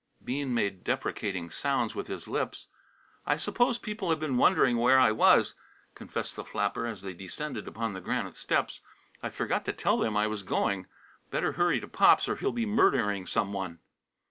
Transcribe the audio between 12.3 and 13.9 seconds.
he'll be murdering some one."